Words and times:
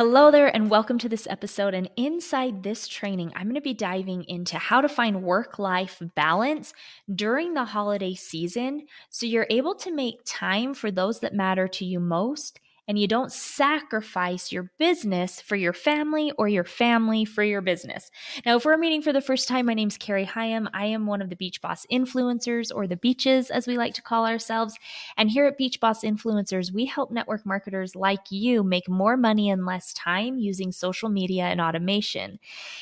Hello 0.00 0.30
there, 0.30 0.48
and 0.56 0.70
welcome 0.70 0.96
to 0.96 1.10
this 1.10 1.26
episode. 1.28 1.74
And 1.74 1.90
inside 1.94 2.62
this 2.62 2.88
training, 2.88 3.32
I'm 3.36 3.42
going 3.42 3.54
to 3.56 3.60
be 3.60 3.74
diving 3.74 4.24
into 4.28 4.56
how 4.56 4.80
to 4.80 4.88
find 4.88 5.22
work 5.22 5.58
life 5.58 6.00
balance 6.14 6.72
during 7.14 7.52
the 7.52 7.66
holiday 7.66 8.14
season 8.14 8.86
so 9.10 9.26
you're 9.26 9.46
able 9.50 9.74
to 9.74 9.92
make 9.92 10.22
time 10.24 10.72
for 10.72 10.90
those 10.90 11.20
that 11.20 11.34
matter 11.34 11.68
to 11.68 11.84
you 11.84 12.00
most 12.00 12.60
and 12.90 12.98
you 12.98 13.06
don't 13.06 13.30
sacrifice 13.30 14.50
your 14.50 14.68
business 14.76 15.40
for 15.40 15.54
your 15.54 15.72
family 15.72 16.32
or 16.36 16.48
your 16.48 16.64
family 16.64 17.24
for 17.24 17.44
your 17.44 17.60
business. 17.60 18.10
Now, 18.44 18.56
if 18.56 18.64
we're 18.64 18.76
meeting 18.76 19.00
for 19.00 19.12
the 19.12 19.20
first 19.20 19.46
time, 19.46 19.66
my 19.66 19.74
name's 19.74 19.96
Carrie 19.96 20.26
Hyam. 20.26 20.68
I 20.74 20.86
am 20.86 21.06
one 21.06 21.22
of 21.22 21.30
the 21.30 21.36
Beach 21.36 21.60
Boss 21.62 21.86
influencers, 21.92 22.74
or 22.74 22.88
the 22.88 22.96
beaches 22.96 23.48
as 23.48 23.68
we 23.68 23.78
like 23.78 23.94
to 23.94 24.02
call 24.02 24.26
ourselves. 24.26 24.76
And 25.16 25.30
here 25.30 25.46
at 25.46 25.56
Beach 25.56 25.78
Boss 25.78 26.02
Influencers, 26.02 26.72
we 26.72 26.84
help 26.84 27.12
network 27.12 27.46
marketers 27.46 27.94
like 27.94 28.28
you 28.28 28.64
make 28.64 28.88
more 28.88 29.16
money 29.16 29.50
in 29.50 29.64
less 29.64 29.92
time 29.92 30.40
using 30.40 30.72
social 30.72 31.10
media 31.10 31.44
and 31.44 31.60
automation. 31.60 32.40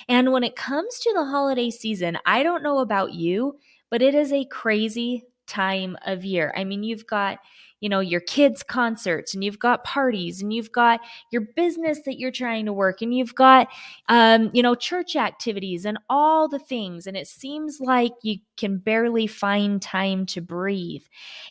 And 0.08 0.32
when 0.32 0.42
it 0.42 0.56
comes 0.56 1.00
to 1.00 1.12
the 1.14 1.26
holiday 1.26 1.68
season, 1.68 2.16
I 2.24 2.42
don't 2.42 2.62
know 2.62 2.78
about 2.78 3.12
you, 3.12 3.58
but 3.90 4.00
it 4.00 4.14
is 4.14 4.32
a 4.32 4.46
crazy 4.46 5.26
time 5.46 5.98
of 6.06 6.24
year. 6.24 6.50
I 6.56 6.64
mean, 6.64 6.82
you've 6.82 7.06
got 7.06 7.40
you 7.80 7.88
know 7.88 8.00
your 8.00 8.20
kids 8.20 8.62
concerts 8.62 9.34
and 9.34 9.44
you've 9.44 9.58
got 9.58 9.84
parties 9.84 10.42
and 10.42 10.52
you've 10.52 10.72
got 10.72 11.00
your 11.30 11.42
business 11.56 12.00
that 12.04 12.18
you're 12.18 12.30
trying 12.30 12.66
to 12.66 12.72
work 12.72 13.02
and 13.02 13.14
you've 13.14 13.34
got 13.34 13.68
um, 14.08 14.50
you 14.52 14.62
know 14.62 14.74
church 14.74 15.16
activities 15.16 15.84
and 15.84 15.98
all 16.08 16.48
the 16.48 16.58
things 16.58 17.06
and 17.06 17.16
it 17.16 17.26
seems 17.26 17.80
like 17.80 18.12
you 18.22 18.38
can 18.56 18.78
barely 18.78 19.26
find 19.26 19.80
time 19.82 20.26
to 20.26 20.40
breathe 20.40 21.04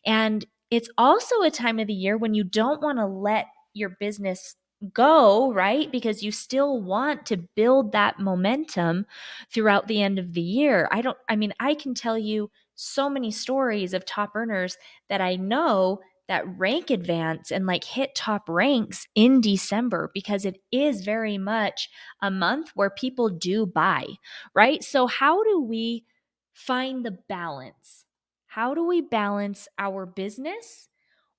and 0.05 0.45
it's 0.69 0.89
also 0.97 1.41
a 1.41 1.51
time 1.51 1.79
of 1.79 1.87
the 1.87 1.93
year 1.93 2.17
when 2.17 2.33
you 2.33 2.43
don't 2.43 2.81
want 2.81 2.97
to 2.97 3.05
let 3.05 3.47
your 3.73 3.89
business 3.89 4.55
go, 4.93 5.51
right? 5.53 5.91
Because 5.91 6.23
you 6.23 6.31
still 6.31 6.81
want 6.81 7.25
to 7.27 7.37
build 7.37 7.91
that 7.91 8.19
momentum 8.19 9.05
throughout 9.51 9.87
the 9.87 10.01
end 10.01 10.19
of 10.19 10.33
the 10.33 10.41
year. 10.41 10.87
I 10.91 11.01
don't, 11.01 11.17
I 11.29 11.35
mean, 11.35 11.53
I 11.59 11.73
can 11.73 11.93
tell 11.93 12.17
you 12.17 12.51
so 12.75 13.09
many 13.09 13.31
stories 13.31 13.93
of 13.93 14.05
top 14.05 14.35
earners 14.35 14.77
that 15.09 15.21
I 15.21 15.35
know 15.35 15.99
that 16.27 16.45
rank 16.57 16.89
advance 16.89 17.51
and 17.51 17.65
like 17.65 17.83
hit 17.83 18.13
top 18.15 18.49
ranks 18.49 19.07
in 19.15 19.39
December 19.41 20.11
because 20.13 20.45
it 20.45 20.59
is 20.71 21.01
very 21.01 21.37
much 21.37 21.89
a 22.21 22.29
month 22.29 22.71
where 22.75 22.89
people 22.89 23.29
do 23.29 23.65
buy, 23.65 24.05
right? 24.53 24.83
So, 24.83 25.07
how 25.07 25.43
do 25.43 25.61
we 25.61 26.05
find 26.53 27.05
the 27.05 27.17
balance? 27.29 28.05
How 28.47 28.73
do 28.73 28.85
we 28.85 29.01
balance 29.01 29.67
our 29.77 30.05
business 30.05 30.89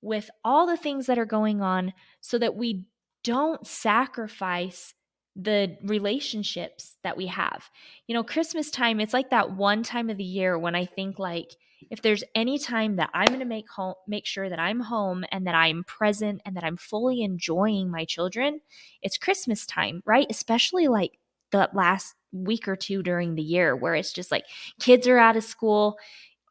with 0.00 0.30
all 0.44 0.66
the 0.66 0.76
things 0.76 1.06
that 1.06 1.18
are 1.18 1.26
going 1.26 1.60
on 1.60 1.92
so 2.20 2.38
that 2.38 2.54
we 2.54 2.84
don't 3.24 3.66
sacrifice 3.66 4.94
the 5.34 5.76
relationships 5.82 6.96
that 7.02 7.16
we 7.16 7.26
have? 7.26 7.68
You 8.06 8.14
know, 8.14 8.22
Christmas 8.22 8.70
time, 8.70 9.00
it's 9.00 9.12
like 9.12 9.30
that 9.30 9.56
one 9.56 9.82
time 9.82 10.08
of 10.08 10.16
the 10.16 10.24
year 10.24 10.56
when 10.58 10.74
I 10.74 10.86
think 10.86 11.18
like, 11.18 11.56
if 11.90 12.02
there's 12.02 12.24
any 12.34 12.58
time 12.58 12.96
that 12.96 13.10
I'm 13.14 13.26
going 13.26 13.40
to 13.40 13.46
make 13.46 13.68
home 13.68 13.94
make 14.06 14.26
sure 14.26 14.48
that 14.48 14.58
I'm 14.58 14.80
home 14.80 15.24
and 15.32 15.46
that 15.46 15.54
I'm 15.54 15.84
present 15.84 16.42
and 16.44 16.56
that 16.56 16.64
I'm 16.64 16.76
fully 16.76 17.22
enjoying 17.22 17.90
my 17.90 18.04
children, 18.04 18.60
it's 19.02 19.18
Christmas 19.18 19.66
time, 19.66 20.02
right? 20.04 20.26
Especially 20.30 20.88
like 20.88 21.18
the 21.50 21.68
last 21.72 22.14
week 22.32 22.68
or 22.68 22.76
two 22.76 23.02
during 23.02 23.34
the 23.34 23.42
year 23.42 23.74
where 23.74 23.94
it's 23.94 24.12
just 24.12 24.30
like 24.30 24.44
kids 24.80 25.08
are 25.08 25.18
out 25.18 25.36
of 25.36 25.44
school, 25.44 25.96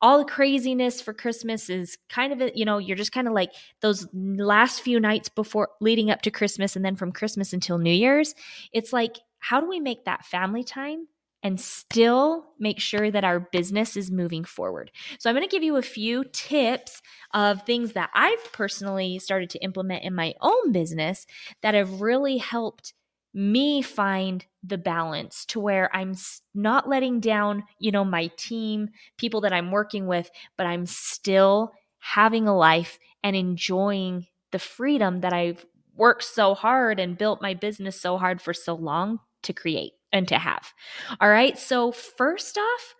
all 0.01 0.19
the 0.19 0.25
craziness 0.25 1.01
for 1.01 1.13
Christmas 1.13 1.69
is 1.69 1.97
kind 2.09 2.33
of, 2.33 2.51
you 2.55 2.65
know, 2.65 2.77
you're 2.77 2.97
just 2.97 3.11
kind 3.11 3.27
of 3.27 3.33
like 3.33 3.51
those 3.81 4.07
last 4.13 4.81
few 4.81 4.99
nights 4.99 5.29
before 5.29 5.69
leading 5.81 6.11
up 6.11 6.21
to 6.21 6.31
Christmas 6.31 6.75
and 6.75 6.85
then 6.85 6.95
from 6.95 7.11
Christmas 7.11 7.53
until 7.53 7.77
New 7.77 7.91
Year's. 7.91 8.35
It's 8.73 8.93
like, 8.93 9.17
how 9.39 9.59
do 9.61 9.67
we 9.67 9.79
make 9.79 10.05
that 10.05 10.25
family 10.25 10.63
time 10.63 11.07
and 11.43 11.59
still 11.59 12.47
make 12.59 12.79
sure 12.79 13.11
that 13.11 13.23
our 13.23 13.39
business 13.39 13.95
is 13.95 14.11
moving 14.11 14.43
forward. 14.43 14.91
So, 15.19 15.29
I'm 15.29 15.35
going 15.35 15.47
to 15.47 15.51
give 15.55 15.63
you 15.63 15.75
a 15.77 15.81
few 15.81 16.23
tips 16.25 17.01
of 17.33 17.63
things 17.63 17.93
that 17.93 18.09
I've 18.13 18.51
personally 18.53 19.19
started 19.19 19.49
to 19.51 19.59
implement 19.63 20.03
in 20.03 20.15
my 20.15 20.33
own 20.41 20.71
business 20.71 21.25
that 21.61 21.73
have 21.73 22.01
really 22.01 22.37
helped 22.37 22.93
me 23.33 23.81
find 23.81 24.45
the 24.63 24.77
balance 24.77 25.45
to 25.45 25.59
where 25.59 25.95
I'm 25.95 26.15
not 26.55 26.89
letting 26.89 27.19
down, 27.19 27.63
you 27.79 27.91
know, 27.91 28.03
my 28.03 28.31
team, 28.37 28.89
people 29.17 29.41
that 29.41 29.53
I'm 29.53 29.71
working 29.71 30.07
with, 30.07 30.29
but 30.57 30.65
I'm 30.65 30.85
still 30.85 31.73
having 31.99 32.47
a 32.47 32.57
life 32.57 32.97
and 33.23 33.35
enjoying 33.35 34.27
the 34.51 34.59
freedom 34.59 35.21
that 35.21 35.33
I've 35.33 35.65
worked 35.95 36.23
so 36.23 36.55
hard 36.55 36.99
and 36.99 37.17
built 37.17 37.41
my 37.41 37.53
business 37.53 37.99
so 37.99 38.17
hard 38.17 38.41
for 38.41 38.53
so 38.53 38.75
long 38.75 39.19
to 39.43 39.53
create 39.53 39.93
and 40.17 40.27
to 40.27 40.37
have. 40.37 40.73
All 41.21 41.29
right. 41.29 41.57
So, 41.57 41.91
first 41.91 42.57
off, 42.57 42.95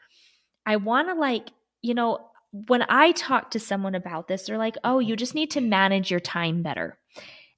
I 0.66 0.78
want 0.78 1.10
to 1.10 1.16
like, 1.16 1.50
you 1.82 1.94
know, 1.94 2.20
when 2.68 2.84
I 2.88 3.12
talk 3.12 3.52
to 3.52 3.60
someone 3.60 3.96
about 3.96 4.28
this, 4.28 4.44
they're 4.44 4.58
like, 4.58 4.78
oh, 4.84 5.00
you 5.00 5.16
just 5.16 5.36
need 5.36 5.52
to 5.52 5.62
manage 5.62 6.10
your 6.10 6.20
time 6.20 6.64
better. 6.64 6.98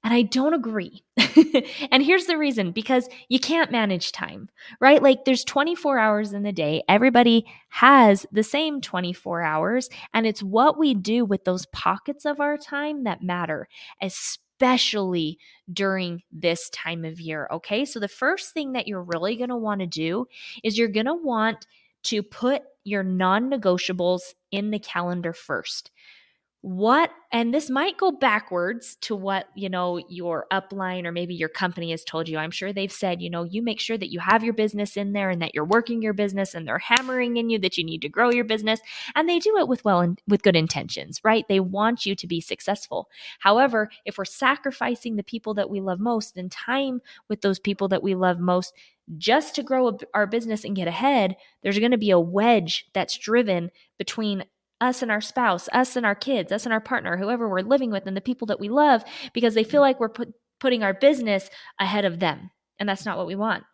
And 0.02 0.14
I 0.14 0.22
don't 0.22 0.54
agree. 0.54 1.04
and 1.90 2.02
here's 2.02 2.24
the 2.24 2.38
reason 2.38 2.72
because 2.72 3.06
you 3.28 3.38
can't 3.38 3.70
manage 3.70 4.12
time, 4.12 4.48
right? 4.80 5.02
Like 5.02 5.24
there's 5.24 5.44
24 5.44 5.98
hours 5.98 6.32
in 6.32 6.42
the 6.42 6.52
day. 6.52 6.82
Everybody 6.88 7.44
has 7.68 8.24
the 8.32 8.42
same 8.42 8.80
24 8.80 9.42
hours. 9.42 9.90
And 10.14 10.26
it's 10.26 10.42
what 10.42 10.78
we 10.78 10.94
do 10.94 11.26
with 11.26 11.44
those 11.44 11.66
pockets 11.66 12.24
of 12.24 12.40
our 12.40 12.56
time 12.56 13.04
that 13.04 13.22
matter, 13.22 13.68
especially 14.00 14.46
especially 14.60 15.38
during 15.72 16.22
this 16.30 16.68
time 16.70 17.04
of 17.04 17.18
year. 17.18 17.48
Okay. 17.50 17.84
So, 17.84 17.98
the 17.98 18.08
first 18.08 18.52
thing 18.52 18.72
that 18.72 18.86
you're 18.86 19.02
really 19.02 19.36
going 19.36 19.48
to 19.48 19.56
want 19.56 19.80
to 19.80 19.86
do 19.86 20.26
is 20.62 20.76
you're 20.76 20.88
going 20.88 21.06
to 21.06 21.14
want 21.14 21.66
to 22.04 22.22
put 22.22 22.62
your 22.84 23.02
non 23.02 23.50
negotiables 23.50 24.20
in 24.50 24.70
the 24.70 24.78
calendar 24.78 25.32
first 25.32 25.90
what 26.62 27.10
and 27.32 27.54
this 27.54 27.70
might 27.70 27.96
go 27.96 28.12
backwards 28.12 28.96
to 28.96 29.16
what 29.16 29.46
you 29.54 29.70
know 29.70 29.98
your 30.10 30.46
upline 30.52 31.06
or 31.06 31.12
maybe 31.12 31.34
your 31.34 31.48
company 31.48 31.90
has 31.90 32.04
told 32.04 32.28
you. 32.28 32.36
I'm 32.36 32.50
sure 32.50 32.70
they've 32.70 32.92
said 32.92 33.22
you 33.22 33.30
know 33.30 33.44
you 33.44 33.62
make 33.62 33.80
sure 33.80 33.96
that 33.96 34.12
you 34.12 34.20
have 34.20 34.44
your 34.44 34.52
business 34.52 34.96
in 34.96 35.12
there 35.12 35.30
and 35.30 35.40
that 35.40 35.54
you're 35.54 35.64
working 35.64 36.02
your 36.02 36.12
business 36.12 36.54
and 36.54 36.68
they're 36.68 36.78
hammering 36.78 37.38
in 37.38 37.48
you 37.48 37.58
that 37.60 37.78
you 37.78 37.84
need 37.84 38.02
to 38.02 38.10
grow 38.10 38.30
your 38.30 38.44
business. 38.44 38.80
And 39.14 39.26
they 39.26 39.38
do 39.38 39.56
it 39.56 39.68
with 39.68 39.84
well 39.86 40.00
and 40.00 40.20
with 40.28 40.42
good 40.42 40.56
intentions 40.56 41.20
right? 41.24 41.46
They 41.48 41.60
want 41.60 42.04
you 42.04 42.14
to 42.14 42.26
be 42.26 42.42
successful. 42.42 43.08
However 43.38 43.88
if 44.04 44.18
we're 44.18 44.26
sacrificing 44.26 45.16
the 45.16 45.22
people 45.22 45.54
that 45.54 45.70
we 45.70 45.80
love 45.80 45.98
most 45.98 46.36
and 46.36 46.52
time 46.52 47.00
with 47.28 47.40
those 47.40 47.58
people 47.58 47.88
that 47.88 48.02
we 48.02 48.14
love 48.14 48.38
most 48.38 48.74
just 49.16 49.54
to 49.54 49.62
grow 49.62 49.96
our 50.14 50.26
business 50.26 50.64
and 50.64 50.76
get 50.76 50.88
ahead, 50.88 51.36
there's 51.62 51.78
going 51.78 51.90
to 51.90 51.98
be 51.98 52.10
a 52.10 52.20
wedge 52.20 52.86
that's 52.92 53.16
driven 53.16 53.70
between 53.98 54.44
us 54.80 55.02
and 55.02 55.10
our 55.10 55.20
spouse, 55.20 55.68
us 55.72 55.96
and 55.96 56.06
our 56.06 56.14
kids, 56.14 56.52
us 56.52 56.64
and 56.64 56.72
our 56.72 56.80
partner, 56.80 57.16
whoever 57.16 57.48
we're 57.48 57.60
living 57.60 57.90
with, 57.90 58.06
and 58.06 58.16
the 58.16 58.20
people 58.20 58.46
that 58.46 58.60
we 58.60 58.68
love, 58.68 59.04
because 59.32 59.54
they 59.54 59.64
feel 59.64 59.80
like 59.80 60.00
we're 60.00 60.08
put, 60.08 60.32
putting 60.58 60.82
our 60.82 60.94
business 60.94 61.50
ahead 61.78 62.04
of 62.04 62.20
them. 62.20 62.50
And 62.78 62.88
that's 62.88 63.04
not 63.04 63.18
what 63.18 63.26
we 63.26 63.36
want. 63.36 63.64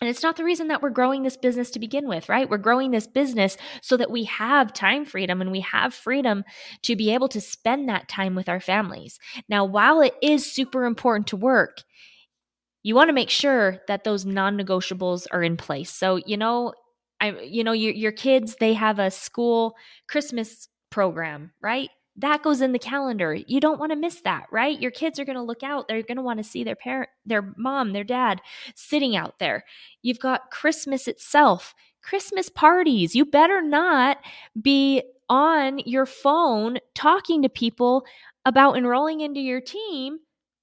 And 0.00 0.08
it's 0.08 0.22
not 0.24 0.36
the 0.36 0.42
reason 0.42 0.66
that 0.66 0.82
we're 0.82 0.90
growing 0.90 1.22
this 1.22 1.36
business 1.36 1.70
to 1.70 1.78
begin 1.78 2.08
with, 2.08 2.28
right? 2.28 2.50
We're 2.50 2.58
growing 2.58 2.90
this 2.90 3.06
business 3.06 3.56
so 3.82 3.96
that 3.96 4.10
we 4.10 4.24
have 4.24 4.72
time 4.72 5.04
freedom 5.04 5.40
and 5.40 5.52
we 5.52 5.60
have 5.60 5.94
freedom 5.94 6.42
to 6.82 6.96
be 6.96 7.14
able 7.14 7.28
to 7.28 7.40
spend 7.40 7.88
that 7.88 8.08
time 8.08 8.34
with 8.34 8.48
our 8.48 8.58
families. 8.58 9.20
Now, 9.48 9.64
while 9.64 10.00
it 10.00 10.14
is 10.20 10.50
super 10.50 10.86
important 10.86 11.28
to 11.28 11.36
work, 11.36 11.82
you 12.82 12.96
want 12.96 13.10
to 13.10 13.14
make 13.14 13.30
sure 13.30 13.78
that 13.86 14.02
those 14.02 14.24
non 14.24 14.58
negotiables 14.58 15.28
are 15.30 15.42
in 15.42 15.56
place. 15.56 15.90
So, 15.90 16.16
you 16.16 16.36
know, 16.36 16.74
I, 17.22 17.40
you 17.40 17.62
know, 17.62 17.72
your, 17.72 17.92
your 17.92 18.12
kids, 18.12 18.56
they 18.58 18.74
have 18.74 18.98
a 18.98 19.10
school 19.10 19.76
Christmas 20.08 20.68
program, 20.90 21.52
right? 21.62 21.88
That 22.16 22.42
goes 22.42 22.60
in 22.60 22.72
the 22.72 22.78
calendar. 22.78 23.32
You 23.34 23.60
don't 23.60 23.78
want 23.78 23.92
to 23.92 23.96
miss 23.96 24.20
that, 24.22 24.46
right? 24.50 24.78
Your 24.78 24.90
kids 24.90 25.18
are 25.18 25.24
going 25.24 25.38
to 25.38 25.42
look 25.42 25.62
out. 25.62 25.86
They're 25.88 26.02
going 26.02 26.16
to 26.16 26.22
want 26.22 26.38
to 26.38 26.44
see 26.44 26.64
their 26.64 26.76
parent, 26.76 27.08
their 27.24 27.54
mom, 27.56 27.92
their 27.92 28.04
dad 28.04 28.42
sitting 28.74 29.16
out 29.16 29.38
there. 29.38 29.64
You've 30.02 30.18
got 30.18 30.50
Christmas 30.50 31.06
itself, 31.06 31.74
Christmas 32.02 32.50
parties. 32.50 33.14
You 33.14 33.24
better 33.24 33.62
not 33.62 34.18
be 34.60 35.02
on 35.30 35.78
your 35.86 36.04
phone 36.04 36.78
talking 36.94 37.40
to 37.42 37.48
people 37.48 38.04
about 38.44 38.76
enrolling 38.76 39.20
into 39.20 39.40
your 39.40 39.60
team 39.60 40.18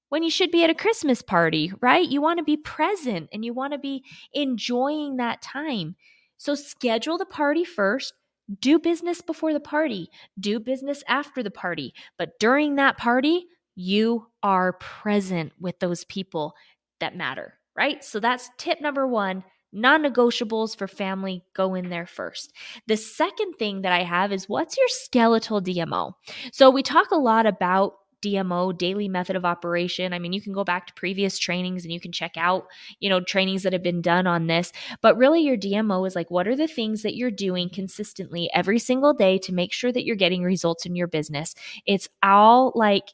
when 0.10 0.24
you 0.24 0.30
should 0.30 0.52
be 0.52 0.64
at 0.64 0.70
a 0.70 0.76
Christmas 0.76 1.22
party, 1.22 1.72
right? 1.82 2.08
You 2.08 2.22
want 2.22 2.40
to 2.40 2.44
be 2.44 2.58
present 2.58 3.30
and 3.32 3.46
you 3.46 3.54
want 3.54 3.74
to 3.74 3.80
be 3.80 4.04
enjoying 4.34 5.18
that 5.18 5.42
time. 5.42 5.96
So 6.40 6.56
schedule 6.56 7.18
the 7.18 7.26
party 7.26 7.64
first. 7.64 8.14
Do 8.62 8.80
business 8.80 9.22
before 9.22 9.54
the 9.54 9.60
party, 9.60 10.10
do 10.40 10.60
business 10.60 11.04
after 11.08 11.44
the 11.44 11.52
party. 11.52 11.94
But 12.18 12.40
during 12.40 12.78
that 12.78 12.98
party, 12.98 13.46
you 13.76 14.26
are 14.42 14.74
present 14.74 15.54
with 15.60 15.80
those 15.80 16.04
people 16.06 16.56
that 17.00 17.16
matter, 17.16 17.54
right? 17.76 18.04
So 18.04 18.20
that's 18.20 18.50
tip 18.58 18.82
number 18.82 19.06
one. 19.06 19.44
Non 19.72 20.02
negotiables 20.02 20.76
for 20.76 20.88
family 20.88 21.44
go 21.54 21.76
in 21.76 21.90
there 21.90 22.08
first. 22.08 22.54
The 22.88 22.98
second 22.98 23.54
thing 23.60 23.84
that 23.84 23.92
I 23.92 24.02
have 24.02 24.32
is 24.32 24.50
what's 24.50 24.76
your 24.76 24.88
skeletal 24.88 25.62
DMO? 25.62 26.14
So, 26.52 26.72
we 26.72 26.82
talk 26.82 27.12
a 27.12 27.16
lot 27.16 27.46
about 27.46 27.94
DMO, 28.22 28.78
daily 28.78 29.08
method 29.08 29.36
of 29.36 29.46
operation. 29.46 30.14
I 30.14 30.20
mean, 30.20 30.34
you 30.34 30.42
can 30.42 30.54
go 30.54 30.64
back 30.64 30.88
to 30.88 30.94
previous 30.94 31.38
trainings 31.38 31.84
and 31.84 31.94
you 31.94 32.00
can 32.00 32.12
check 32.12 32.34
out, 32.38 32.68
you 33.00 33.10
know, 33.10 33.22
trainings 33.22 33.64
that 33.64 33.74
have 33.74 33.84
been 33.84 34.02
done 34.02 34.28
on 34.28 34.48
this. 34.48 34.72
But 35.02 35.18
really, 35.18 35.42
your 35.42 35.58
DMO 35.58 36.06
is 36.08 36.16
like, 36.16 36.30
what 36.30 36.48
are 36.48 36.56
the 36.56 36.68
things 36.68 37.04
that 37.04 37.16
you're 37.16 37.32
doing 37.32 37.70
consistently 37.70 38.50
every 38.54 38.80
single 38.80 39.14
day 39.14 39.38
to 39.40 39.54
make 39.54 39.74
sure 39.74 39.92
that 39.92 40.06
you're 40.06 40.16
getting 40.16 40.44
results 40.44 40.86
in 40.86 40.96
your 40.96 41.08
business? 41.08 41.56
It's 41.86 42.10
all 42.24 42.72
like, 42.76 43.14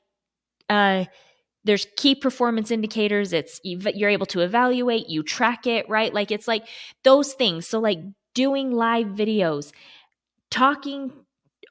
uh, 0.69 1.05
there's 1.65 1.87
key 1.97 2.15
performance 2.15 2.71
indicators 2.71 3.33
it's 3.33 3.59
you're 3.63 4.09
able 4.09 4.27
to 4.27 4.39
evaluate 4.41 5.09
you 5.09 5.23
track 5.23 5.67
it 5.67 5.89
right 5.89 6.13
like 6.13 6.31
it's 6.31 6.47
like 6.47 6.67
those 7.03 7.33
things 7.33 7.67
so 7.67 7.79
like 7.79 7.99
doing 8.33 8.71
live 8.71 9.07
videos 9.07 9.71
talking 10.51 11.11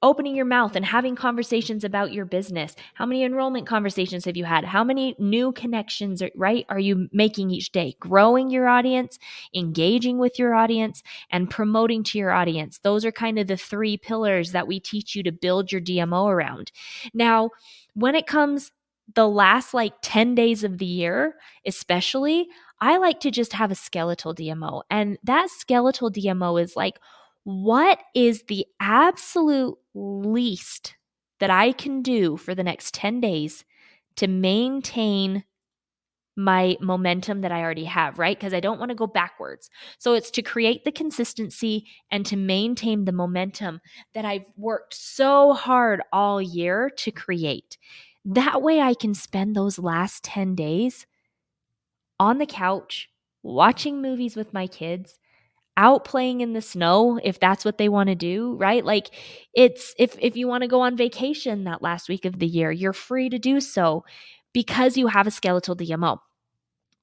opening 0.04 0.36
your 0.36 0.44
mouth 0.44 0.76
and 0.76 0.84
having 0.84 1.16
conversations 1.16 1.82
about 1.82 2.12
your 2.12 2.26
business. 2.26 2.76
How 2.92 3.06
many 3.06 3.24
enrollment 3.24 3.66
conversations 3.66 4.26
have 4.26 4.36
you 4.36 4.44
had? 4.44 4.62
How 4.62 4.84
many 4.84 5.16
new 5.18 5.50
connections, 5.52 6.20
are, 6.20 6.30
right, 6.36 6.66
are 6.68 6.78
you 6.78 7.08
making 7.10 7.50
each 7.50 7.72
day? 7.72 7.96
Growing 8.00 8.50
your 8.50 8.68
audience, 8.68 9.18
engaging 9.54 10.18
with 10.18 10.38
your 10.38 10.54
audience, 10.54 11.02
and 11.30 11.48
promoting 11.48 12.04
to 12.04 12.18
your 12.18 12.32
audience. 12.32 12.78
Those 12.80 13.06
are 13.06 13.12
kind 13.12 13.38
of 13.38 13.46
the 13.46 13.56
three 13.56 13.96
pillars 13.96 14.52
that 14.52 14.68
we 14.68 14.78
teach 14.78 15.16
you 15.16 15.22
to 15.22 15.32
build 15.32 15.72
your 15.72 15.80
DMO 15.80 16.30
around. 16.30 16.70
Now, 17.14 17.50
when 17.94 18.14
it 18.14 18.26
comes 18.26 18.72
the 19.14 19.26
last 19.26 19.72
like 19.72 19.94
10 20.02 20.34
days 20.34 20.64
of 20.64 20.76
the 20.76 20.84
year, 20.84 21.36
especially, 21.66 22.48
I 22.78 22.98
like 22.98 23.20
to 23.20 23.30
just 23.30 23.54
have 23.54 23.70
a 23.70 23.74
skeletal 23.74 24.34
DMO. 24.34 24.82
And 24.90 25.16
that 25.24 25.48
skeletal 25.48 26.10
DMO 26.10 26.62
is 26.62 26.76
like, 26.76 26.98
what 27.44 28.00
is 28.14 28.42
the 28.48 28.66
absolute 28.80 29.78
least 29.94 30.96
that 31.40 31.50
I 31.50 31.72
can 31.72 32.02
do 32.02 32.36
for 32.36 32.54
the 32.54 32.64
next 32.64 32.94
10 32.94 33.20
days 33.20 33.64
to 34.16 34.26
maintain 34.26 35.44
my 36.36 36.76
momentum 36.80 37.42
that 37.42 37.52
I 37.52 37.62
already 37.62 37.84
have, 37.84 38.18
right? 38.18 38.36
Because 38.36 38.54
I 38.54 38.60
don't 38.60 38.80
want 38.80 38.90
to 38.90 38.96
go 38.96 39.06
backwards. 39.06 39.70
So 39.98 40.14
it's 40.14 40.30
to 40.32 40.42
create 40.42 40.84
the 40.84 40.92
consistency 40.92 41.86
and 42.10 42.26
to 42.26 42.36
maintain 42.36 43.04
the 43.04 43.12
momentum 43.12 43.80
that 44.14 44.24
I've 44.24 44.46
worked 44.56 44.94
so 44.94 45.52
hard 45.52 46.02
all 46.12 46.42
year 46.42 46.90
to 46.96 47.10
create. 47.12 47.78
That 48.24 48.62
way 48.62 48.80
I 48.80 48.94
can 48.94 49.14
spend 49.14 49.54
those 49.54 49.78
last 49.78 50.24
10 50.24 50.54
days 50.56 51.06
on 52.18 52.38
the 52.38 52.46
couch 52.46 53.10
watching 53.42 54.00
movies 54.00 54.34
with 54.34 54.52
my 54.52 54.66
kids 54.66 55.18
out 55.76 56.04
playing 56.04 56.40
in 56.40 56.52
the 56.52 56.62
snow 56.62 57.18
if 57.22 57.40
that's 57.40 57.64
what 57.64 57.78
they 57.78 57.88
want 57.88 58.08
to 58.08 58.14
do 58.14 58.54
right? 58.56 58.84
Like 58.84 59.10
it's 59.54 59.94
if 59.98 60.16
if 60.20 60.36
you 60.36 60.48
want 60.48 60.62
to 60.62 60.68
go 60.68 60.80
on 60.80 60.96
vacation 60.96 61.64
that 61.64 61.82
last 61.82 62.08
week 62.08 62.24
of 62.24 62.38
the 62.38 62.46
year 62.46 62.70
you're 62.70 62.92
free 62.92 63.28
to 63.28 63.38
do 63.38 63.60
so 63.60 64.04
because 64.52 64.96
you 64.96 65.08
have 65.08 65.26
a 65.26 65.30
skeletal 65.30 65.76
DMO 65.76 66.18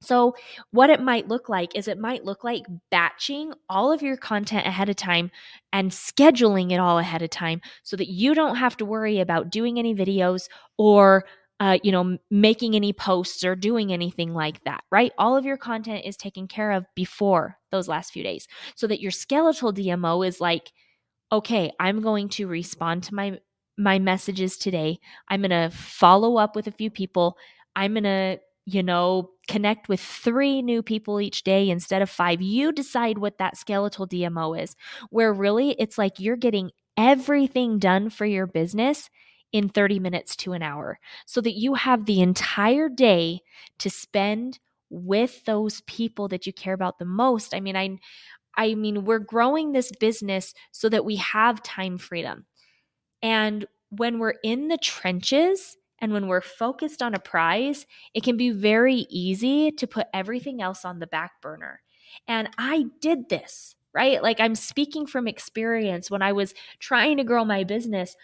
so, 0.04 0.36
what 0.72 0.90
it 0.90 1.00
might 1.00 1.28
look 1.28 1.48
like 1.48 1.76
is 1.76 1.88
it 1.88 2.00
might 2.00 2.26
look 2.26 2.44
like 2.44 2.64
batching 2.90 3.54
all 3.70 3.92
of 3.92 4.02
your 4.02 4.18
content 4.18 4.66
ahead 4.66 4.90
of 4.90 4.96
time 4.96 5.30
and 5.72 5.92
scheduling 5.92 6.72
it 6.72 6.80
all 6.80 6.98
ahead 6.98 7.22
of 7.22 7.30
time 7.30 7.62
so 7.84 7.96
that 7.98 8.10
you 8.10 8.34
don't 8.34 8.56
have 8.56 8.76
to 8.78 8.86
worry 8.86 9.20
about 9.20 9.52
doing 9.52 9.78
any 9.78 9.94
videos 9.94 10.50
or 10.80 11.26
uh, 11.62 11.78
you 11.84 11.92
know, 11.92 12.18
making 12.32 12.76
any 12.76 12.92
posts 12.92 13.44
or 13.44 13.56
doing 13.56 13.94
anything 13.94 14.34
like 14.34 14.64
that, 14.64 14.84
right? 14.92 15.12
All 15.20 15.38
of 15.38 15.46
your 15.46 15.58
content 15.58 16.06
is 16.06 16.18
taken 16.18 16.48
care 16.48 16.72
of 16.72 16.88
before 16.96 17.60
those 17.70 17.88
last 17.88 18.12
few 18.12 18.24
days 18.24 18.48
so 18.74 18.88
that 18.88 19.00
your 19.00 19.12
skeletal 19.12 19.72
DMO 19.72 20.28
is 20.28 20.42
like, 20.42 20.74
okay, 21.32 21.72
I'm 21.80 22.02
going 22.02 22.30
to 22.30 22.48
respond 22.48 23.04
to 23.04 23.16
my 23.16 23.40
my 23.78 24.00
messages 24.00 24.58
today. 24.58 25.00
I'm 25.30 25.42
going 25.42 25.52
to 25.52 25.70
follow 25.70 26.38
up 26.38 26.56
with 26.56 26.66
a 26.66 26.72
few 26.72 26.90
people. 26.90 27.38
I'm 27.76 27.94
going 27.94 28.04
to, 28.06 28.40
you 28.66 28.82
know, 28.82 29.30
connect 29.48 29.88
with 29.88 30.00
3 30.00 30.64
new 30.64 30.82
people 30.82 31.22
each 31.22 31.44
day 31.44 31.70
instead 31.70 32.02
of 32.02 32.10
5. 32.10 32.42
You 32.42 32.72
decide 32.72 33.20
what 33.20 33.38
that 33.38 33.56
skeletal 33.56 34.08
DMO 34.08 34.60
is. 34.60 34.76
Where 35.12 35.32
really 35.32 35.76
it's 35.78 36.00
like 36.00 36.20
you're 36.20 36.38
getting 36.38 36.72
everything 36.98 37.78
done 37.78 38.10
for 38.10 38.26
your 38.26 38.48
business 38.48 39.12
in 39.52 39.70
30 39.70 40.00
minutes 40.00 40.36
to 40.38 40.54
an 40.54 40.62
hour 40.64 41.00
so 41.26 41.42
that 41.42 41.58
you 41.58 41.74
have 41.76 42.06
the 42.06 42.22
entire 42.22 42.90
day 42.90 43.42
to 43.80 43.90
spend 43.90 44.60
with 44.90 45.44
those 45.46 45.82
people 45.82 46.28
that 46.28 46.46
you 46.46 46.54
care 46.54 46.74
about 46.74 47.00
the 47.00 47.06
most. 47.06 47.54
I 47.54 47.60
mean, 47.60 47.76
I 47.78 47.98
I 48.58 48.76
mean, 48.76 49.06
we're 49.06 49.20
growing 49.20 49.72
this 49.72 49.92
business 50.00 50.54
so 50.72 50.90
that 50.90 51.06
we 51.06 51.18
have 51.18 51.64
time 51.64 51.98
freedom. 51.98 52.46
And 53.22 53.66
when 53.90 54.20
we're 54.20 54.36
in 54.44 54.68
the 54.68 54.78
trenches 54.78 55.78
and 56.00 56.14
when 56.14 56.28
we're 56.28 56.42
focused 56.42 57.02
on 57.02 57.14
a 57.14 57.20
prize, 57.20 57.86
it 58.14 58.24
can 58.24 58.38
be 58.38 58.50
very 58.50 59.06
easy 59.10 59.72
to 59.72 59.88
put 59.88 60.08
everything 60.14 60.62
else 60.62 60.86
on 60.86 61.00
the 61.00 61.08
back 61.08 61.42
burner. 61.42 61.82
And 62.28 62.50
I 62.58 62.86
did 63.00 63.30
this, 63.30 63.76
right? 63.94 64.22
Like 64.24 64.40
I'm 64.40 64.56
speaking 64.56 65.06
from 65.06 65.28
experience 65.28 66.10
when 66.10 66.22
I 66.22 66.34
was 66.34 66.54
trying 66.80 67.18
to 67.18 67.24
grow 67.24 67.46
my 67.46 67.64
business. 67.64 68.16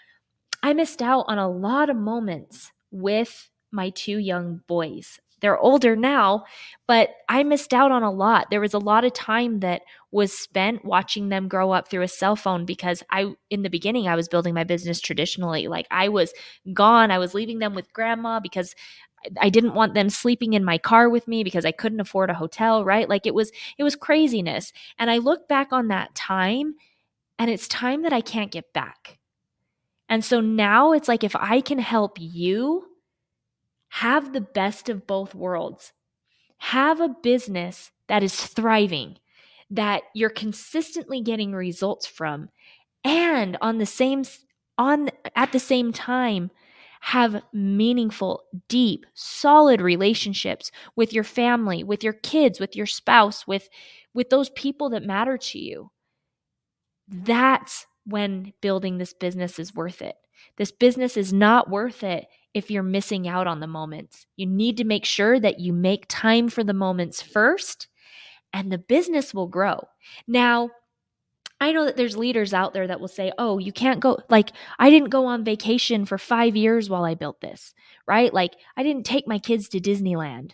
I 0.68 0.74
missed 0.74 1.02
out 1.02 1.24
on 1.30 1.38
a 1.38 1.50
lot 1.50 1.90
of 1.90 1.96
moments 1.96 2.74
with 2.92 3.50
my 3.72 3.90
two 3.90 4.18
young 4.18 4.60
boys. 4.68 5.18
They're 5.40 5.58
older 5.58 5.96
now, 5.96 6.44
but 6.90 7.12
I 7.30 7.44
missed 7.44 7.74
out 7.74 7.90
on 7.94 8.04
a 8.04 8.12
lot. 8.12 8.48
There 8.50 8.60
was 8.60 8.74
a 8.74 8.78
lot 8.78 9.06
of 9.06 9.14
time 9.14 9.62
that 9.62 9.84
was 10.12 10.38
spent 10.38 10.84
watching 10.84 11.30
them 11.30 11.48
grow 11.48 11.72
up 11.72 11.88
through 11.88 12.02
a 12.02 12.10
cell 12.10 12.36
phone 12.36 12.66
because 12.66 13.02
I, 13.10 13.34
in 13.50 13.62
the 13.62 13.70
beginning, 13.70 14.10
I 14.10 14.18
was 14.18 14.28
building 14.28 14.54
my 14.54 14.66
business 14.66 15.00
traditionally. 15.00 15.70
Like 15.70 15.88
I 15.90 16.10
was 16.10 16.34
gone, 16.74 17.12
I 17.12 17.18
was 17.18 17.34
leaving 17.34 17.60
them 17.60 17.74
with 17.74 17.94
grandma 17.94 18.42
because 18.42 18.76
I 19.40 19.50
didn't 19.50 19.74
want 19.74 19.94
them 19.94 20.10
sleeping 20.10 20.52
in 20.52 20.66
my 20.66 20.78
car 20.78 21.08
with 21.08 21.30
me 21.30 21.46
because 21.46 21.64
I 21.64 21.72
couldn't 21.72 22.02
afford 22.02 22.30
a 22.30 22.34
hotel, 22.34 22.84
right? 22.84 23.08
Like 23.08 23.26
it 23.26 23.34
was 23.34 23.54
it 23.78 23.84
was 23.84 23.96
craziness. 23.96 24.74
And 25.00 25.10
I 25.10 25.20
look 25.20 25.48
back 25.48 25.72
on 25.72 25.88
that 25.88 26.14
time 26.14 26.76
and 27.40 27.50
it's 27.50 27.70
time 27.70 28.02
that 28.02 28.12
I 28.12 28.20
can't 28.20 28.52
get 28.52 28.74
back. 28.74 29.17
And 30.10 30.24
so 30.24 30.40
now 30.40 30.94
it's 30.94 31.08
like 31.08 31.24
if 31.24 31.36
I 31.36 31.62
can 31.62 31.80
help 31.80 32.18
you 32.20 32.86
have 33.90 34.34
the 34.34 34.42
best 34.42 34.90
of 34.90 35.08
both 35.08 35.36
worlds, 35.36 35.94
have 36.58 37.00
a 37.00 37.10
business 37.10 37.92
that 38.08 38.24
is 38.24 38.36
thriving, 38.36 39.18
that 39.70 40.04
you're 40.14 40.30
consistently 40.30 41.22
getting 41.22 41.54
results 41.54 42.08
from, 42.08 42.50
and 43.04 43.58
on 43.62 43.78
the 43.78 43.86
same 43.86 44.24
on 44.78 45.10
at 45.36 45.52
the 45.52 45.60
same 45.60 45.92
time 45.92 46.52
have 47.00 47.44
meaningful, 47.54 48.44
deep, 48.68 49.06
solid 49.14 49.82
relationships 49.82 50.72
with 50.96 51.14
your 51.14 51.24
family, 51.24 51.84
with 51.84 52.04
your 52.04 52.14
kids, 52.14 52.60
with 52.60 52.76
your 52.76 52.86
spouse, 52.86 53.46
with 53.48 53.70
with 54.14 54.30
those 54.30 54.50
people 54.52 54.90
that 54.90 55.04
matter 55.04 55.38
to 55.38 55.60
you. 55.60 55.92
That's 57.08 57.86
when 58.08 58.54
building 58.62 58.98
this 58.98 59.14
business 59.14 59.60
is 59.60 59.76
worth 59.76 60.02
it. 60.02 60.16
This 60.58 60.72
business 60.72 61.18
is 61.18 61.34
not 61.34 61.70
worth 61.70 62.04
it 62.04 62.28
if 62.54 62.72
you're 62.72 62.84
missing 62.84 63.28
out 63.28 63.48
on 63.48 63.60
the 63.60 63.68
moments. 63.68 64.26
You 64.36 64.48
need 64.48 64.78
to 64.78 64.84
make 64.84 65.06
sure 65.06 65.40
that 65.40 65.60
you 65.60 65.74
make 65.74 66.06
time 66.08 66.50
for 66.50 66.64
the 66.64 66.74
moments 66.74 67.22
first, 67.22 67.88
and 68.54 68.72
the 68.72 68.78
business 68.78 69.34
will 69.34 69.48
grow. 69.48 69.88
Now, 70.28 70.72
I 71.60 71.72
know 71.72 71.86
that 71.86 71.98
there's 71.98 72.16
leaders 72.16 72.54
out 72.54 72.74
there 72.74 72.88
that 72.88 73.00
will 73.00 73.08
say, 73.08 73.32
oh, 73.38 73.58
you 73.58 73.72
can't 73.72 74.00
go, 74.00 74.20
like, 74.30 74.52
I 74.80 74.90
didn't 74.90 75.10
go 75.10 75.26
on 75.26 75.44
vacation 75.44 76.06
for 76.06 76.18
five 76.18 76.56
years 76.56 76.90
while 76.90 77.04
I 77.04 77.16
built 77.16 77.42
this, 77.42 77.74
right? 78.08 78.34
Like, 78.34 78.54
I 78.76 78.84
didn't 78.84 79.06
take 79.06 79.28
my 79.28 79.40
kids 79.40 79.68
to 79.70 79.80
Disneyland. 79.80 80.52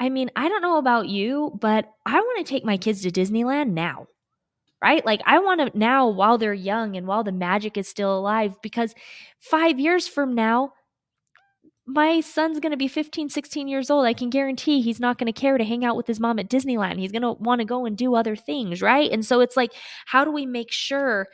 I 0.00 0.08
mean, 0.08 0.30
I 0.34 0.48
don't 0.48 0.62
know 0.62 0.78
about 0.78 1.08
you, 1.08 1.56
but 1.60 1.88
I 2.06 2.14
want 2.20 2.44
to 2.44 2.50
take 2.50 2.64
my 2.64 2.76
kids 2.76 3.02
to 3.02 3.10
Disneyland 3.10 3.72
now 3.72 4.06
right? 4.82 5.04
Like 5.06 5.22
I 5.24 5.38
want 5.38 5.60
to 5.60 5.78
now 5.78 6.08
while 6.08 6.38
they're 6.38 6.52
young 6.52 6.96
and 6.96 7.06
while 7.06 7.24
the 7.24 7.32
magic 7.32 7.76
is 7.76 7.88
still 7.88 8.18
alive 8.18 8.56
because 8.62 8.94
5 9.40 9.78
years 9.78 10.08
from 10.08 10.34
now 10.34 10.72
my 11.84 12.20
son's 12.20 12.60
going 12.60 12.70
to 12.70 12.76
be 12.76 12.86
15, 12.86 13.28
16 13.28 13.66
years 13.66 13.90
old. 13.90 14.06
I 14.06 14.12
can 14.12 14.30
guarantee 14.30 14.80
he's 14.80 15.00
not 15.00 15.18
going 15.18 15.32
to 15.32 15.40
care 15.40 15.58
to 15.58 15.64
hang 15.64 15.84
out 15.84 15.96
with 15.96 16.06
his 16.06 16.20
mom 16.20 16.38
at 16.38 16.48
Disneyland. 16.48 16.98
He's 16.98 17.10
going 17.10 17.22
to 17.22 17.32
want 17.32 17.60
to 17.60 17.64
go 17.64 17.84
and 17.86 17.96
do 17.96 18.14
other 18.14 18.36
things, 18.36 18.80
right? 18.80 19.10
And 19.10 19.24
so 19.26 19.40
it's 19.40 19.56
like 19.56 19.72
how 20.06 20.24
do 20.24 20.30
we 20.30 20.46
make 20.46 20.70
sure 20.70 21.26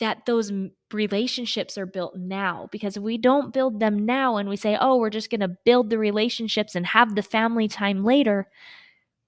that 0.00 0.26
those 0.26 0.52
relationships 0.92 1.78
are 1.78 1.86
built 1.86 2.16
now. 2.16 2.68
Because 2.72 2.96
if 2.96 3.02
we 3.02 3.16
don't 3.16 3.52
build 3.52 3.80
them 3.80 4.04
now 4.04 4.36
and 4.36 4.48
we 4.48 4.56
say, 4.56 4.76
oh, 4.80 4.96
we're 4.96 5.10
just 5.10 5.30
going 5.30 5.40
to 5.40 5.56
build 5.64 5.90
the 5.90 5.98
relationships 5.98 6.74
and 6.74 6.84
have 6.86 7.14
the 7.14 7.22
family 7.22 7.68
time 7.68 8.04
later, 8.04 8.48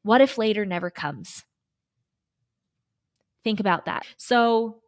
what 0.02 0.20
if 0.20 0.38
later 0.38 0.66
never 0.66 0.90
comes? 0.90 1.44
Think 3.46 3.60
about 3.60 3.84
that. 3.84 4.04
So, 4.16 4.80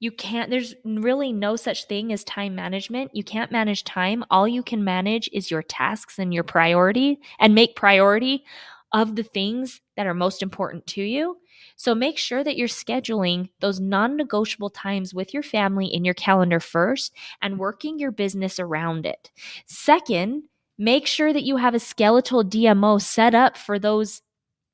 you 0.00 0.10
can't, 0.10 0.48
there's 0.48 0.74
really 0.82 1.30
no 1.30 1.56
such 1.56 1.84
thing 1.84 2.10
as 2.10 2.24
time 2.24 2.54
management. 2.54 3.10
You 3.14 3.22
can't 3.22 3.52
manage 3.52 3.84
time. 3.84 4.24
All 4.30 4.48
you 4.48 4.62
can 4.62 4.82
manage 4.82 5.28
is 5.30 5.50
your 5.50 5.62
tasks 5.62 6.18
and 6.18 6.32
your 6.32 6.42
priority 6.42 7.18
and 7.38 7.54
make 7.54 7.76
priority 7.76 8.44
of 8.92 9.14
the 9.14 9.22
things 9.22 9.82
that 9.98 10.06
are 10.06 10.14
most 10.14 10.42
important 10.42 10.86
to 10.86 11.02
you. 11.02 11.36
So 11.76 11.94
make 11.94 12.16
sure 12.16 12.42
that 12.42 12.56
you're 12.56 12.66
scheduling 12.66 13.50
those 13.60 13.78
non 13.78 14.16
negotiable 14.16 14.70
times 14.70 15.12
with 15.12 15.34
your 15.34 15.42
family 15.42 15.86
in 15.86 16.02
your 16.02 16.14
calendar 16.14 16.60
first 16.60 17.12
and 17.42 17.58
working 17.58 17.98
your 17.98 18.10
business 18.10 18.58
around 18.58 19.04
it. 19.04 19.30
Second, 19.66 20.44
make 20.78 21.06
sure 21.06 21.34
that 21.34 21.44
you 21.44 21.58
have 21.58 21.74
a 21.74 21.78
skeletal 21.78 22.42
DMO 22.42 23.02
set 23.02 23.34
up 23.34 23.58
for 23.58 23.78
those 23.78 24.22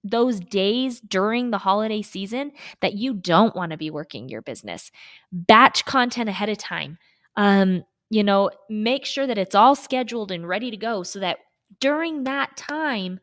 those 0.04 0.38
days 0.38 1.00
during 1.00 1.50
the 1.50 1.58
holiday 1.58 2.02
season 2.02 2.52
that 2.80 2.94
you 2.94 3.14
don't 3.14 3.56
want 3.56 3.72
to 3.72 3.78
be 3.78 3.90
working 3.90 4.28
your 4.28 4.42
business. 4.42 4.90
Batch 5.32 5.84
content 5.86 6.28
ahead 6.28 6.50
of 6.50 6.58
time. 6.58 6.98
Um, 7.36 7.84
you 8.10 8.22
know, 8.22 8.50
make 8.68 9.06
sure 9.06 9.26
that 9.26 9.38
it's 9.38 9.54
all 9.54 9.74
scheduled 9.74 10.30
and 10.30 10.46
ready 10.46 10.70
to 10.70 10.76
go 10.76 11.02
so 11.02 11.18
that 11.20 11.38
during 11.80 12.24
that 12.24 12.56
time, 12.56 13.18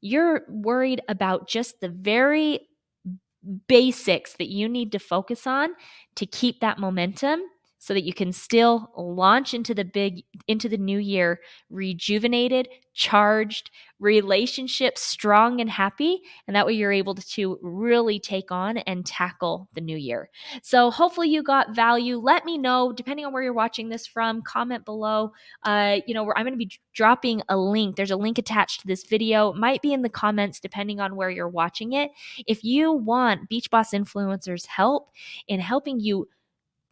you're 0.00 0.42
worried 0.48 1.00
about 1.08 1.48
just 1.48 1.80
the 1.80 1.88
very 1.88 2.66
basics 3.68 4.34
that 4.34 4.48
you 4.48 4.68
need 4.68 4.92
to 4.92 4.98
focus 4.98 5.46
on 5.46 5.70
to 6.16 6.26
keep 6.26 6.60
that 6.60 6.78
momentum 6.78 7.40
so 7.82 7.94
that 7.94 8.04
you 8.04 8.14
can 8.14 8.30
still 8.30 8.92
launch 8.96 9.54
into 9.54 9.74
the 9.74 9.84
big 9.84 10.22
into 10.46 10.68
the 10.68 10.76
new 10.76 10.98
year 10.98 11.40
rejuvenated 11.68 12.68
charged 12.94 13.72
relationships 13.98 15.02
strong 15.02 15.60
and 15.60 15.68
happy 15.68 16.20
and 16.46 16.54
that 16.54 16.64
way 16.64 16.74
you're 16.74 16.92
able 16.92 17.16
to 17.16 17.58
really 17.60 18.20
take 18.20 18.52
on 18.52 18.78
and 18.78 19.04
tackle 19.04 19.68
the 19.74 19.80
new 19.80 19.96
year. 19.96 20.30
So 20.62 20.92
hopefully 20.92 21.28
you 21.28 21.42
got 21.42 21.74
value. 21.74 22.18
Let 22.18 22.44
me 22.44 22.56
know 22.56 22.92
depending 22.92 23.26
on 23.26 23.32
where 23.32 23.42
you're 23.42 23.52
watching 23.52 23.88
this 23.88 24.06
from 24.06 24.42
comment 24.42 24.84
below. 24.84 25.32
Uh, 25.64 25.98
you 26.06 26.14
know 26.14 26.22
where 26.22 26.38
i'm 26.38 26.44
going 26.44 26.52
to 26.52 26.56
be 26.56 26.70
dropping 26.94 27.42
a 27.48 27.56
link. 27.56 27.96
There's 27.96 28.12
a 28.12 28.16
link 28.16 28.38
attached 28.38 28.82
to 28.82 28.86
this 28.86 29.02
video. 29.04 29.50
It 29.50 29.56
might 29.56 29.82
be 29.82 29.92
in 29.92 30.02
the 30.02 30.08
comments 30.08 30.60
depending 30.60 31.00
on 31.00 31.16
where 31.16 31.30
you're 31.30 31.48
watching 31.48 31.94
it. 31.94 32.12
If 32.46 32.62
you 32.62 32.92
want 32.92 33.48
beach 33.48 33.70
boss 33.70 33.90
influencers 33.90 34.66
help 34.66 35.10
in 35.48 35.58
helping 35.58 35.98
you 35.98 36.28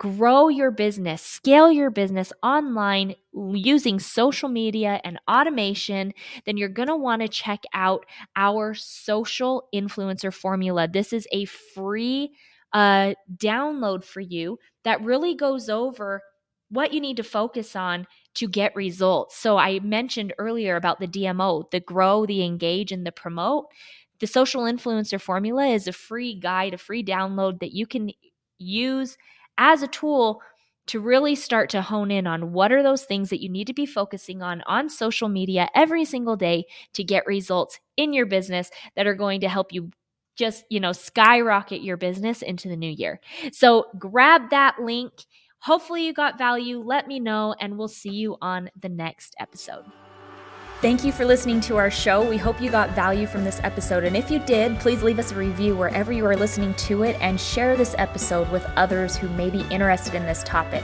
grow 0.00 0.48
your 0.48 0.70
business, 0.70 1.20
scale 1.20 1.70
your 1.70 1.90
business 1.90 2.32
online 2.42 3.14
using 3.34 4.00
social 4.00 4.48
media 4.48 4.98
and 5.04 5.20
automation, 5.30 6.14
then 6.46 6.56
you're 6.56 6.70
going 6.70 6.88
to 6.88 6.96
want 6.96 7.20
to 7.20 7.28
check 7.28 7.60
out 7.74 8.06
our 8.34 8.72
social 8.72 9.68
influencer 9.74 10.32
formula. 10.32 10.88
This 10.88 11.12
is 11.12 11.28
a 11.32 11.44
free 11.44 12.30
uh, 12.72 13.12
download 13.36 14.02
for 14.02 14.20
you 14.20 14.58
that 14.84 15.02
really 15.02 15.34
goes 15.34 15.68
over 15.68 16.22
what 16.70 16.94
you 16.94 17.00
need 17.00 17.18
to 17.18 17.22
focus 17.22 17.76
on 17.76 18.06
to 18.36 18.48
get 18.48 18.74
results. 18.74 19.36
So 19.36 19.58
I 19.58 19.80
mentioned 19.80 20.32
earlier 20.38 20.76
about 20.76 21.00
the 21.00 21.08
DMO, 21.08 21.70
the 21.72 21.80
grow, 21.80 22.24
the 22.24 22.42
engage, 22.42 22.90
and 22.90 23.06
the 23.06 23.12
promote. 23.12 23.66
The 24.20 24.26
social 24.26 24.62
influencer 24.62 25.20
formula 25.20 25.66
is 25.66 25.86
a 25.86 25.92
free 25.92 26.40
guide, 26.40 26.72
a 26.72 26.78
free 26.78 27.04
download 27.04 27.60
that 27.60 27.72
you 27.72 27.86
can 27.86 28.12
use 28.58 29.18
as 29.60 29.82
a 29.84 29.88
tool 29.88 30.40
to 30.86 30.98
really 30.98 31.36
start 31.36 31.70
to 31.70 31.82
hone 31.82 32.10
in 32.10 32.26
on 32.26 32.52
what 32.52 32.72
are 32.72 32.82
those 32.82 33.04
things 33.04 33.30
that 33.30 33.40
you 33.40 33.48
need 33.48 33.68
to 33.68 33.72
be 33.72 33.86
focusing 33.86 34.42
on 34.42 34.60
on 34.66 34.88
social 34.88 35.28
media 35.28 35.68
every 35.72 36.04
single 36.04 36.34
day 36.34 36.64
to 36.94 37.04
get 37.04 37.26
results 37.26 37.78
in 37.96 38.12
your 38.12 38.26
business 38.26 38.70
that 38.96 39.06
are 39.06 39.14
going 39.14 39.40
to 39.40 39.48
help 39.48 39.72
you 39.72 39.90
just, 40.36 40.64
you 40.70 40.80
know, 40.80 40.90
skyrocket 40.90 41.82
your 41.82 41.96
business 41.96 42.42
into 42.42 42.68
the 42.68 42.76
new 42.76 42.90
year. 42.90 43.20
So 43.52 43.86
grab 43.98 44.50
that 44.50 44.80
link. 44.80 45.12
Hopefully 45.60 46.06
you 46.06 46.14
got 46.14 46.38
value. 46.38 46.80
Let 46.80 47.06
me 47.06 47.20
know 47.20 47.54
and 47.60 47.76
we'll 47.76 47.88
see 47.88 48.10
you 48.10 48.36
on 48.40 48.70
the 48.80 48.88
next 48.88 49.36
episode. 49.38 49.84
Thank 50.80 51.04
you 51.04 51.12
for 51.12 51.26
listening 51.26 51.60
to 51.62 51.76
our 51.76 51.90
show. 51.90 52.26
We 52.26 52.38
hope 52.38 52.58
you 52.58 52.70
got 52.70 52.92
value 52.92 53.26
from 53.26 53.44
this 53.44 53.60
episode. 53.62 54.04
And 54.04 54.16
if 54.16 54.30
you 54.30 54.38
did, 54.38 54.78
please 54.78 55.02
leave 55.02 55.18
us 55.18 55.30
a 55.30 55.34
review 55.34 55.76
wherever 55.76 56.10
you 56.10 56.24
are 56.24 56.34
listening 56.34 56.72
to 56.74 57.02
it 57.02 57.18
and 57.20 57.38
share 57.38 57.76
this 57.76 57.94
episode 57.98 58.50
with 58.50 58.64
others 58.76 59.14
who 59.14 59.28
may 59.28 59.50
be 59.50 59.60
interested 59.70 60.14
in 60.14 60.24
this 60.24 60.42
topic. 60.42 60.82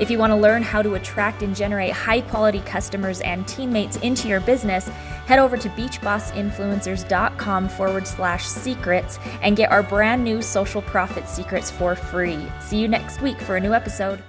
If 0.00 0.10
you 0.10 0.18
want 0.18 0.32
to 0.32 0.36
learn 0.36 0.64
how 0.64 0.82
to 0.82 0.94
attract 0.94 1.42
and 1.42 1.54
generate 1.54 1.92
high 1.92 2.22
quality 2.22 2.58
customers 2.62 3.20
and 3.20 3.46
teammates 3.46 3.96
into 3.98 4.26
your 4.26 4.40
business, 4.40 4.88
head 5.26 5.38
over 5.38 5.56
to 5.56 5.68
beachbossinfluencers.com 5.68 7.68
forward 7.68 8.08
slash 8.08 8.44
secrets 8.44 9.20
and 9.40 9.56
get 9.56 9.70
our 9.70 9.84
brand 9.84 10.24
new 10.24 10.42
social 10.42 10.82
profit 10.82 11.28
secrets 11.28 11.70
for 11.70 11.94
free. 11.94 12.44
See 12.60 12.78
you 12.78 12.88
next 12.88 13.22
week 13.22 13.40
for 13.40 13.56
a 13.56 13.60
new 13.60 13.72
episode. 13.72 14.20